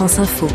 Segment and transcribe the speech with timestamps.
[0.00, 0.46] France Info.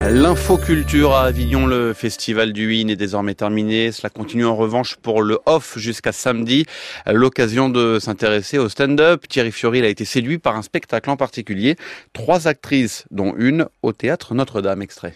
[0.00, 3.90] L'infoculture à Avignon, le festival du Win est désormais terminé.
[3.90, 6.66] Cela continue en revanche pour le off jusqu'à samedi.
[7.04, 9.26] L'occasion de s'intéresser au stand-up.
[9.28, 11.74] Thierry Fiori a été séduit par un spectacle en particulier.
[12.12, 14.80] Trois actrices, dont une au théâtre Notre-Dame.
[14.80, 15.14] Extrait.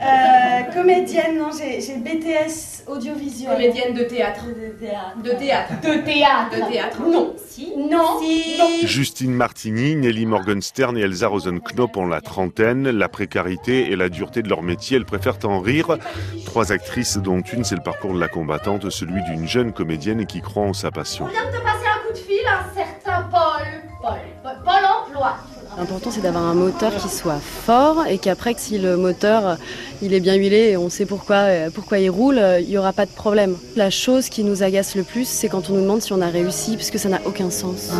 [0.00, 3.52] Euh, comédienne, non, j'ai j'ai BTS audiovisuel.
[3.52, 4.44] Comédienne de théâtre.
[4.46, 5.16] De théâtre.
[5.22, 5.72] De théâtre.
[5.80, 6.56] De théâtre.
[6.56, 7.02] De théâtre.
[7.02, 7.34] Non.
[7.46, 7.72] Si.
[7.76, 8.20] Non.
[8.20, 8.86] Si.
[8.86, 12.90] Justine Martini, Nelly Morgenstern et Elsa Rosenknop ont la trentaine.
[12.90, 15.98] La précarité et la dureté de leur métier, elles préfèrent en rire.
[16.44, 20.40] Trois actrices, dont une, c'est le parcours de la combattante, celui d'une jeune comédienne qui
[20.40, 21.26] croit en sa passion.
[21.26, 23.66] On vient de te passer un coup de fil, un certain Paul.
[24.00, 24.18] Paul.
[24.42, 25.36] Paul, Paul emploi.
[25.76, 29.56] L'important c'est d'avoir un moteur qui soit fort et qu'après que si le moteur
[30.02, 32.78] il est bien huilé et on sait pourquoi, euh, pourquoi il roule, euh, il n'y
[32.78, 33.56] aura pas de problème.
[33.76, 36.28] La chose qui nous agace le plus c'est quand on nous demande si on a
[36.28, 37.90] réussi parce que ça n'a aucun sens.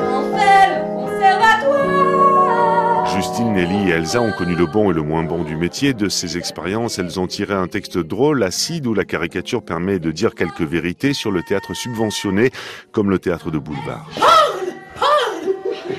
[0.00, 3.06] On fait le conservatoire.
[3.16, 5.92] Justine, Nelly et Elsa ont connu le bon et le moins bon du métier.
[5.94, 10.12] De ces expériences, elles ont tiré un texte drôle, acide, où la caricature permet de
[10.12, 12.52] dire quelques vérités sur le théâtre subventionné,
[12.92, 14.08] comme le théâtre de boulevard.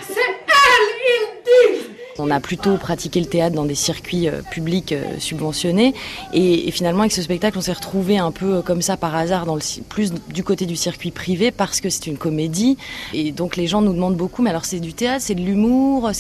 [0.08, 0.39] C'est.
[2.20, 5.94] On a plutôt pratiqué le théâtre dans des circuits euh, publics euh, subventionnés
[6.34, 9.46] et, finalement avec ce spectacle on s'est retrouvé un peu euh, comme ça par hasard
[9.46, 12.78] dans le, plus du côté du circuit privé parce que c'est une comédie
[13.14, 16.12] et donc les gens nous demandent beaucoup mais alors c'est du théâtre, c'est de l'humour,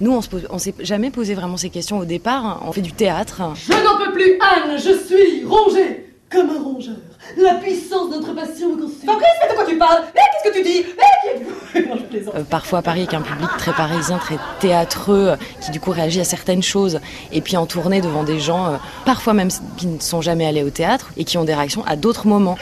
[0.00, 3.42] nous on on s'est jamais posé vraiment ces questions au départ, on fait du théâtre.
[3.54, 6.96] Je n'en peux plus, Anne, je suis rongée comme un rongeur.
[7.36, 9.06] La puissance de notre passion me consume.
[9.06, 10.02] Fabrice, mais de quoi tu parles?
[10.14, 10.86] Mais qu'est-ce que tu dis?
[10.96, 11.88] Mais qui êtes-vous?
[11.88, 12.34] Non, je plaisante.
[12.34, 16.20] Euh, parfois à Paris avec un public très parisien, très théâtreux, qui du coup réagit
[16.20, 17.00] à certaines choses,
[17.32, 20.62] et puis en tournée devant des gens, euh, parfois même qui ne sont jamais allés
[20.62, 22.56] au théâtre, et qui ont des réactions à d'autres moments.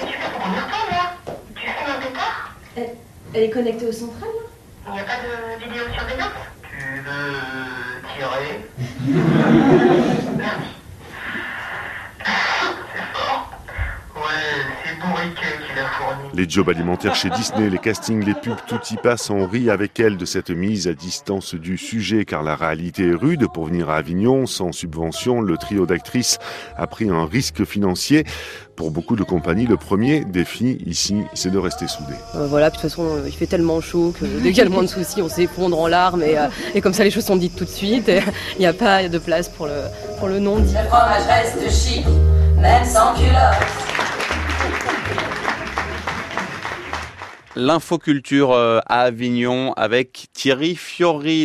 [3.37, 4.29] Elle est connectée au central
[4.87, 6.31] Il n'y a pas de vidéosurveillance
[6.63, 7.35] Tu veux
[8.17, 8.69] tirer
[12.95, 13.51] C'est fort.
[14.15, 14.23] Ouais,
[14.85, 16.04] c'est Bourriquet qui l'a fourni.
[16.35, 19.31] Les jobs alimentaires chez Disney, les castings, les pubs, tout y passe.
[19.31, 23.15] On rit avec elle de cette mise à distance du sujet, car la réalité est
[23.15, 23.47] rude.
[23.53, 26.39] Pour venir à Avignon, sans subvention, le trio d'actrices
[26.77, 28.25] a pris un risque financier.
[28.77, 32.15] Pour beaucoup de compagnies, le premier défi ici, c'est de rester soudés.
[32.35, 34.61] Euh, voilà, puis de toute façon, euh, il fait tellement chaud que dès qu'il y
[34.61, 37.11] a le moins de soucis, on s'effondre en larmes et, euh, et comme ça les
[37.11, 38.09] choses sont dites tout de suite.
[38.09, 38.21] et
[38.57, 39.83] Il n'y a pas de place pour le,
[40.19, 40.75] pour le non-dit.
[40.75, 42.05] Le fromage reste chic,
[42.61, 43.84] même sans culotte.
[47.57, 51.43] L'infoculture euh, à Avignon avec Thierry Fiori.